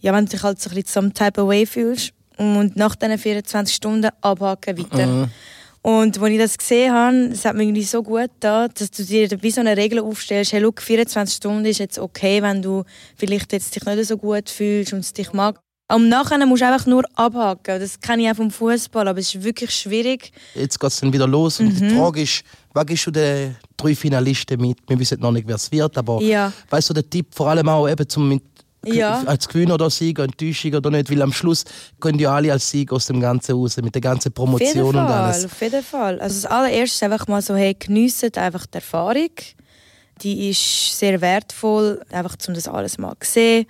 [0.00, 2.12] ja, wenn du dich halt so ein bisschen some type of way fühlst.
[2.38, 5.06] Und nach diesen 24 Stunden abhaken weiter.
[5.06, 5.30] Mhm.
[5.86, 9.04] Und als ich das gesehen habe, das hat mir irgendwie so gut getan, dass du
[9.04, 12.82] dir wie so eine Regel aufstellst, hey, look, 24 Stunden ist jetzt okay, wenn du
[13.14, 15.60] vielleicht jetzt dich nicht so gut fühlst und es dich mag.
[15.86, 17.78] Am Nachhinein musst du einfach nur abhaken.
[17.78, 20.32] Das kenne ich auch vom Fußball, aber es ist wirklich schwierig.
[20.56, 21.88] Jetzt geht es dann wieder los und mhm.
[21.88, 24.78] die Frage ist, was gibst du den drei Finalisten mit?
[24.88, 26.52] Wir wissen noch nicht, wer es wird, aber ja.
[26.68, 28.42] weißt du, der Tipp vor allem auch eben zum mit
[28.94, 29.22] ja.
[29.26, 31.64] als Gewinner oder Sieger, Enttäuschung oder nicht, weil am Schluss
[32.00, 35.44] können ja alle als Sieger aus dem Ganzen raus, mit der ganzen Promotion und alles.
[35.44, 36.20] Auf jeden Fall.
[36.20, 39.30] Also das allererste ist einfach mal so, hey, geniessen einfach die Erfahrung.
[40.22, 43.66] Die ist sehr wertvoll, einfach um das alles mal zu sehen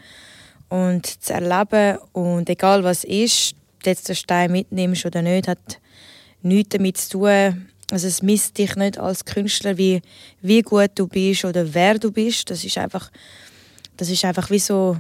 [0.68, 1.98] und zu erleben.
[2.12, 5.80] Und egal was ist, jetzt den Stein mitnimmst oder nicht, hat
[6.42, 7.66] nichts damit zu tun.
[7.90, 10.02] Also es misst dich nicht als Künstler, wie,
[10.40, 12.50] wie gut du bist oder wer du bist.
[12.50, 13.10] Das ist einfach
[13.96, 14.96] das ist einfach wie so,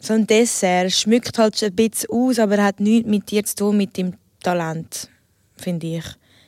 [0.00, 0.86] so ein Dessert.
[0.86, 4.14] Es schmückt halt ein bisschen aus, aber hat nichts mit dir zu tun, mit dem
[4.42, 5.08] Talent,
[5.56, 6.04] finde ich.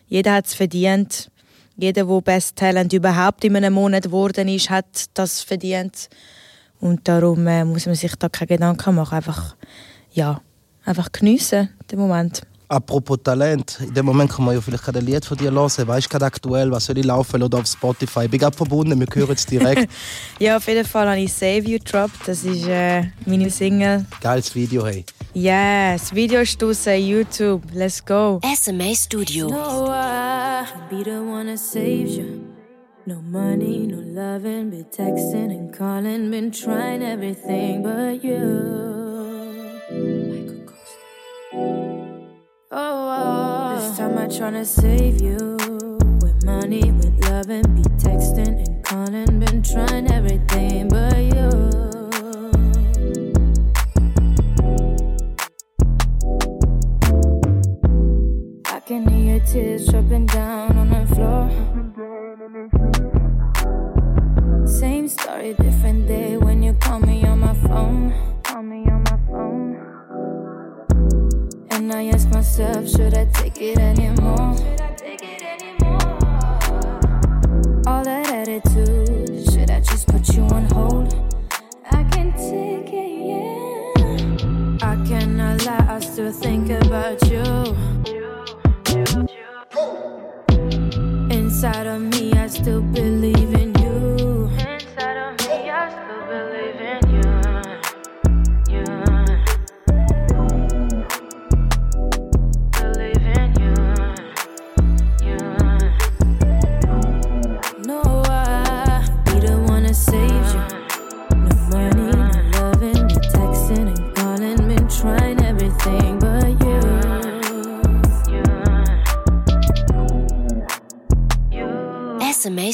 [0.06, 1.30] Jeder hat es verdient.
[1.76, 6.08] Jeder, der Best Talent überhaupt in einem Monat geworden ist, hat das verdient.
[6.80, 9.14] Und darum äh, muss man sich da keine Gedanken machen.
[9.14, 9.56] Einfach,
[10.12, 10.42] ja,
[10.84, 12.42] einfach geniessen, den Moment.
[12.70, 15.88] Apropos Talent, in dem Moment kann man ja vielleicht ein Lied von dir hören.
[15.88, 18.26] Weißt du gerade aktuell, was soll ich laufen oder auf Spotify?
[18.26, 19.90] Ich bin gerade verbunden, wir hören es direkt.
[20.38, 22.28] ja, auf jeden Fall habe ich Save You dropped.
[22.28, 24.06] Das ist äh, meine Single.
[24.20, 25.04] Geiles Video, hey.
[25.34, 27.62] Ja, yes, das Video ist draussen, YouTube.
[27.74, 28.40] Let's go.
[28.54, 29.48] SMA Studio.
[29.48, 32.54] No, I be the one that saves you.
[33.04, 39.00] No money, no loving, been texting and calling, been trying everything but you.
[42.72, 44.02] Oh, this uh.
[44.08, 45.56] time I'm trying to save you.
[46.22, 49.40] With money, with love, and be texting and calling.
[49.40, 51.50] Been trying everything but you.
[58.66, 61.50] I can hear your tears dropping down on the floor.
[64.64, 66.36] Same story, different day
[71.92, 74.54] I ask myself, should I take it anymore?
[77.86, 81.14] All that attitude, should I just put you on hold?
[81.90, 84.88] I can take it, yeah.
[84.88, 88.19] I cannot lie, I still think about you.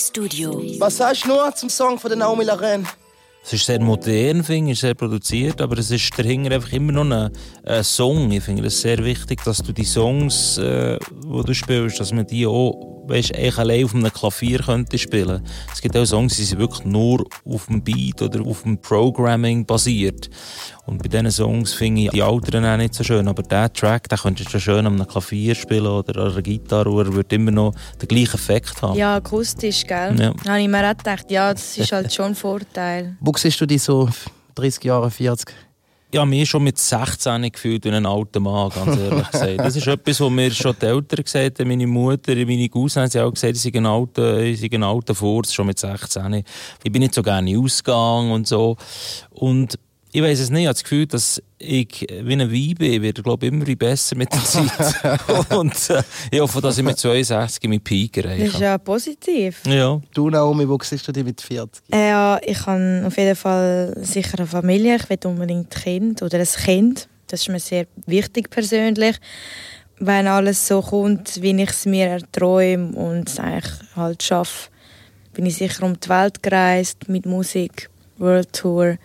[0.07, 0.63] Studio.
[0.79, 2.87] Was sagst du noch zum Song von der Naomi Laren?
[3.45, 7.05] Es ist sehr modern, finde ich, sehr produziert, aber es ist dahinter einfach immer noch
[7.05, 7.31] ein,
[7.65, 8.31] ein Song.
[8.33, 12.27] Ich finde es sehr wichtig, dass du die Songs, äh, die du spielst, dass man
[12.27, 15.43] die auch weißt, eigentlich allein auf einem Klavier könnte spielen.
[15.73, 19.65] Es gibt auch Songs, die sind wirklich nur auf dem Beat oder auf dem Programming
[19.65, 20.29] basiert.
[20.87, 23.27] Und bei diesen Songs finde ich die Alteren auch nicht so schön.
[23.27, 26.91] Aber dieser Track, den könntest du schon schön am Klavier spielen oder an einer Gitarre,
[26.91, 28.97] und er würde immer noch den gleichen Effekt haben.
[28.97, 30.15] Ja, akustisch, gell?
[30.19, 30.33] Ja.
[30.45, 33.17] Da habe ich mir auch gedacht, ja, das ist halt schon ein Vorteil.
[33.21, 34.09] Wo siehst du dich so
[34.55, 35.53] 30 Jahre, 40?
[36.17, 39.59] Ja, mir schon mit 16 gefühlt wie ein alter Mann, ganz ehrlich gesagt.
[39.59, 43.27] Das ist etwas, was mir schon die Eltern gesagt haben, meine Mutter, meine Cousins haben
[43.27, 46.43] auch gesagt, sie sind ein alter, ich sei ein alter Furz, schon mit 16.
[46.83, 48.79] Ich bin nicht so gerne ausgegangen und so.
[49.29, 49.79] Und
[50.17, 53.23] ich weiß es nicht, ich habe das Gefühl, dass ich wie ein Wein bin, werde
[53.23, 55.51] glaube ich, immer besser mit der Zeit.
[55.55, 58.65] und äh, ich hoffe, dass ich mit 62 meinen Peak Das ist erreiche.
[58.65, 59.61] ja positiv.
[59.67, 60.01] Ja.
[60.15, 61.83] Du, Naomi, wo siehst du dich mit 40?
[61.93, 64.97] Äh, Ja, ich habe auf jeden Fall sicher eine Familie.
[64.97, 67.09] Ich will unbedingt ein Kind oder ein Kind.
[67.27, 69.17] Das ist mir sehr wichtig persönlich.
[69.99, 74.71] Wenn alles so kommt, wie ich es mir erträume und es eigentlich halt schaffe,
[75.35, 78.97] bin ich sicher um die Welt gereist mit Musik, World Tour,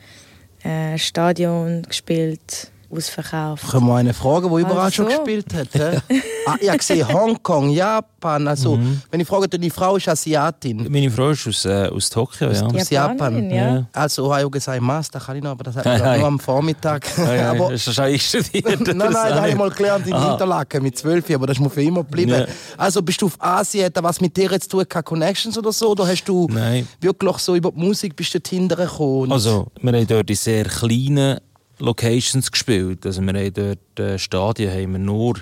[0.63, 3.69] äh, Stadion gespielt, ausverkauft.
[3.69, 5.03] Können wir eine fragen, die überall Also.
[5.03, 5.67] schon gespielt hat?
[6.45, 8.47] ah, ich habe gesehen, Hongkong, Japan.
[8.47, 8.77] Also,
[9.09, 10.87] wenn ich frage, deine Frau ist Asiatin.
[10.89, 12.65] Meine Frau ist aus, äh, aus Tokio, ja.
[12.65, 13.17] Aus Japan.
[13.17, 13.85] Japanerin, ja.
[13.93, 16.19] Also, Ohio gesagt, Mas, das kann ich noch, aber das hat man Hey, glaub, hey.
[16.19, 17.05] nur am Vormittag.
[17.17, 18.65] Ja, ja, aber, hast du schon einstudiert?
[18.87, 20.33] nein, nein, das habe ich mal gelernt in Aha.
[20.33, 22.31] Interlaken mit 12, aber das ist mir für immer geblieben.
[22.31, 22.45] Ja.
[22.77, 25.57] Also, bist du auf Asien, hat das was mit dir jetzt zu tun, keine Connections
[25.57, 25.91] oder so?
[25.91, 26.87] Oder hast du Nein.
[26.99, 29.31] wirklich so über die Musik bist du dahinter gekommen?
[29.31, 31.39] Also, wir haben dort in sehr kleinen
[31.81, 33.05] Locations gespielt.
[33.05, 35.39] Also, wir haben dort äh, Stadien haben wir nur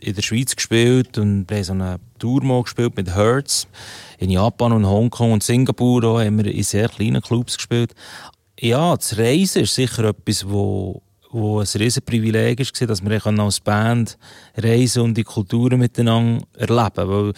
[0.00, 3.66] in der Schweiz gespielt und wir haben so eine Tour mal gespielt mit Hertz.
[4.18, 7.94] In Japan und Hongkong und Singapur auch haben wir in sehr kleinen Clubs gespielt.
[8.58, 13.60] Ja, das Reisen ist sicher etwas, wo wo ein riesen Privileg war, dass wir als
[13.60, 14.18] Band
[14.56, 17.32] reisen und die Kulturen miteinander erleben Weil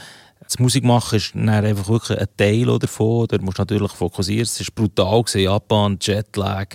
[0.44, 3.26] das Musikmachen ist dann einfach wirklich ein Teil davon.
[3.28, 4.42] Da musst du natürlich fokussieren.
[4.42, 5.22] Es war brutal.
[5.22, 5.44] Gewesen.
[5.44, 6.66] Japan, Jetlag,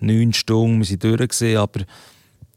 [0.00, 1.16] neun Stunden, wir sind durch.
[1.18, 1.80] Gewesen, aber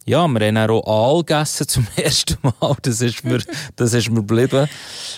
[0.06, 2.76] ja, wir haben auch Aal gegessen zum ersten Mal.
[2.82, 3.40] Das ist mir,
[3.76, 4.68] das ist mir geblieben.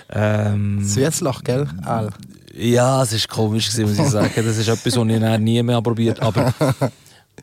[0.10, 1.68] Ähm, Süßlach, gell?
[1.84, 2.10] Al.
[2.54, 4.34] ja, es war komisch, gewesen, muss ich sagen.
[4.36, 6.54] Das ist etwas, was ich nie mehr probiert aber,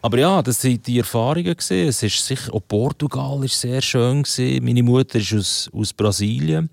[0.02, 1.56] aber ja, das waren die Erfahrungen.
[1.56, 1.88] Gewesen.
[1.88, 4.24] Es ist sicher, auch Portugal war sehr schön.
[4.24, 4.64] Gewesen.
[4.64, 6.68] Meine Mutter ist aus, aus Brasilien.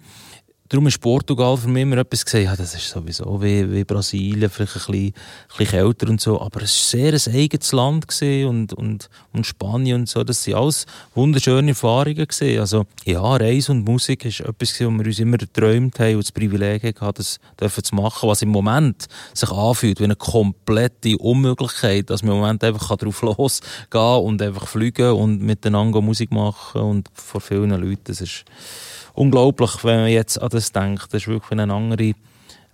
[0.76, 4.50] Darum ist Portugal für mich immer etwas gesehen, ja, das ist sowieso wie, wie Brasilien,
[4.50, 5.14] vielleicht ein bisschen, ein
[5.58, 10.02] bisschen kälter und so, aber es war sehr ein eigenes Land und, und, und Spanien
[10.02, 12.60] und so, das waren alles wunderschöne Erfahrungen gewesen.
[12.60, 16.34] Also, ja, Reise und Musik ist etwas was wir uns immer geträumt haben und das
[16.34, 17.24] Privileg hatten,
[17.56, 22.42] das zu machen, was im Moment sich anfühlt wie eine komplette Unmöglichkeit, dass man im
[22.42, 28.04] Moment einfach drauf losgehen und einfach fliegen und miteinander Musik machen und vor vielen Leuten,
[28.04, 28.44] das ist
[29.16, 31.14] unglaublich, wenn man jetzt an das denkt.
[31.14, 32.14] Das war wirklich eine andere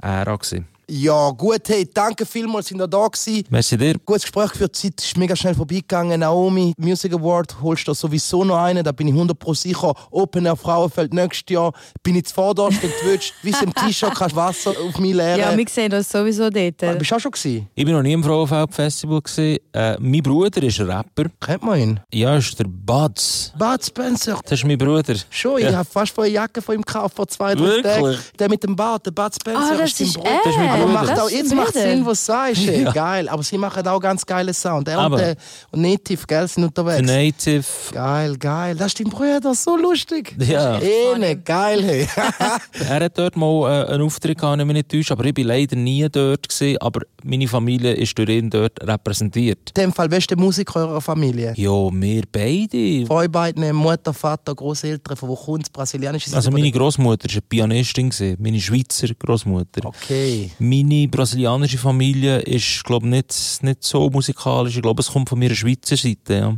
[0.02, 0.36] Ära.
[0.36, 0.68] Gewesen.
[0.90, 3.46] Ja, gut, hey, danke vielmals, sind ihr da gewesen.
[3.50, 3.96] Merci dir.
[4.06, 6.20] Gutes Gespräch geführt, die Zeit ist mega schnell vorbeigegangen.
[6.20, 9.94] Naomi, Music Award, holst du sowieso noch einen, da bin ich 100% sicher.
[10.12, 11.72] Open Air Frauenfeld nächstes Jahr.
[12.04, 15.40] Bin ich zuvorderst, wenn du willst, wie es im T-Shirt kannst Wasser auf mich leeren.
[15.40, 16.84] Ja, wir sehen das sowieso dort.
[16.84, 17.68] Ah, Bist du auch schon gewesen?
[17.74, 19.22] Ich war noch nie im Frauenfeld-Festival.
[19.38, 21.26] Äh, mein Bruder ist Rapper.
[21.40, 22.00] Kennt man ihn?
[22.14, 23.54] Ja, ist der Buds.
[23.58, 24.40] Bud Spencer.
[24.44, 25.16] Das ist mein Bruder.
[25.30, 25.78] Schon, ich Ja.
[25.78, 27.94] habe fast vor eine Jacke von ihm gekauft, vor zwei, drei Wirklich?
[27.94, 28.18] Tagen.
[28.40, 29.62] Der mit dem Bart, der Bud Spencer.
[29.74, 30.30] Ah, das sein ist Bruder.
[30.30, 30.38] er.
[30.44, 31.74] Das ist mein Aber macht Das auch, jetzt ein macht.
[31.74, 32.68] Sinn, was du sagst.
[32.68, 32.82] ey.
[32.84, 32.92] Ja.
[32.92, 33.30] Geil.
[33.30, 34.88] Aber sie machen auch ganz geile Sound.
[34.88, 35.36] Er Aber- und, der,
[35.72, 37.06] und Native, gell, sind unterwegs.
[37.08, 37.64] Der Native.
[37.92, 38.76] Geil, geil.
[38.76, 40.36] Das ist dein Bruder, so lustig.
[40.40, 40.80] Ja.
[40.80, 42.08] Ene, geil, hey.
[42.90, 45.38] Er hat dort mal äh, einen Auftritt gehabt, wenn ich mich nicht täusche, aber ich
[45.38, 46.48] war leider nie dort.
[46.50, 49.60] Gewesen, aber meine Familie ist durch ihn dort repräsentiert.
[49.76, 51.54] In dem Fall, wer ist der Musiker eurer Familie?
[51.56, 53.06] Ja, wir beide.
[53.06, 55.70] Von euch beiden, Mutter, Vater, Großeltern, von wo kommt es?
[55.70, 59.86] Brasilianische Also meine Großmutter war eine Pianistin, gewesen, meine Schweizer Großmutter.
[59.86, 60.52] Okay.
[60.64, 64.76] Meine brasilianische Familie ist, glaube nicht, nicht so musikalisch.
[64.76, 66.36] Ich glaube, es kommt von meiner Schweizer Seite.
[66.36, 66.56] Ja.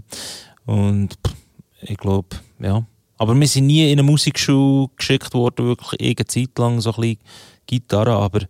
[0.66, 1.18] Und
[1.80, 2.28] ich glaube,
[2.60, 2.86] ja.
[3.18, 7.00] Aber wir sind nie in eine Musikschule geschickt worden, wirklich eine Zeit lang so ein
[7.00, 7.20] bisschen
[7.66, 8.42] Gitarre, aber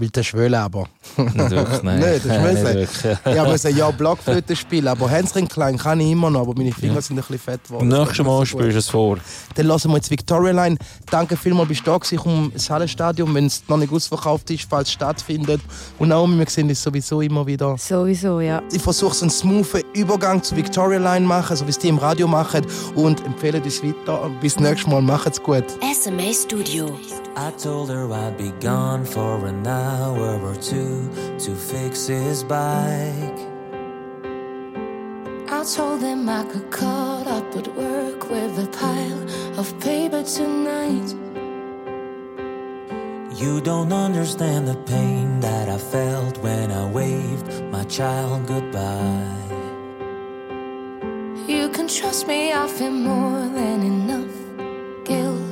[0.00, 0.86] Weil der Schwöle aber.
[1.16, 1.98] nicht wirklich, nein.
[2.00, 2.64] Nein, das ist nicht müssen.
[2.64, 3.36] wirklich.
[3.36, 7.02] Ich musste ja Blockflöte spielen, aber Hänschen klein kann ich immer noch, aber meine Finger
[7.02, 7.88] sind ein bisschen fett geworden.
[7.88, 9.18] Nächstes Das Mal spielst du es vor.
[9.56, 10.76] Dann lassen wir jetzt Victoria Line.
[11.10, 12.16] Danke vielmals, bist du da gewesen.
[12.18, 15.60] Komme ins Hallenstadion, wenn es noch nicht ausverkauft ist, falls es stattfindet.
[15.98, 17.76] Und Naomi, wir sehen es sowieso immer wieder.
[17.76, 18.62] Sowieso, ja.
[18.72, 21.98] Ich versuche so einen smoothen Übergang zu Victoria Line machen, so wie es die im
[21.98, 22.64] Radio machen.
[22.94, 24.30] Und empfehle uns weiter.
[24.40, 25.02] Bis nächstes Mal.
[25.02, 25.64] Macht's gut.
[25.92, 26.96] SMA Studio.
[27.40, 33.38] I told her I'd be gone for an hour or two to fix his bike.
[35.48, 39.22] I told him I could cut up at work with a pile
[39.56, 41.14] of paper tonight.
[43.40, 49.44] You don't understand the pain that I felt when I waved my child goodbye.
[51.46, 54.34] You can trust me, I feel more than enough
[55.04, 55.47] guilt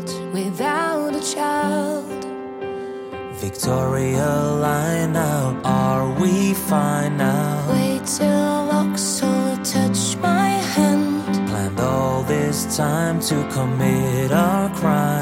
[1.37, 2.07] child.
[3.45, 4.31] Victoria,
[4.67, 5.55] line up.
[5.65, 7.71] Are we fine now?
[7.75, 11.25] Wait till Oxford touch my hand.
[11.49, 15.16] Planned all this time to commit our crime.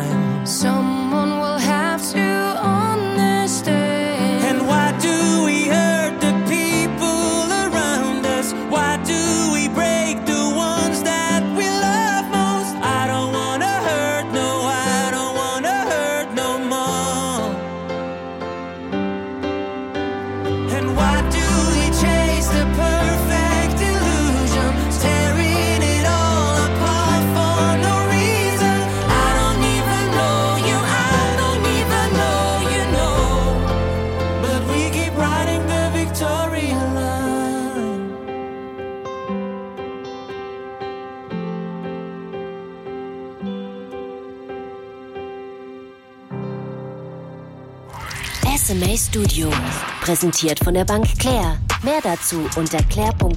[50.04, 51.56] präsentiert von der Bank Claire.
[51.82, 53.34] Mehr dazu unter claire.ch/sma.